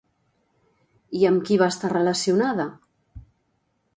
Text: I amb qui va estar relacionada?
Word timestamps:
I 1.19 1.27
amb 1.31 1.43
qui 1.49 1.59
va 1.63 1.69
estar 1.75 1.93
relacionada? 1.95 2.67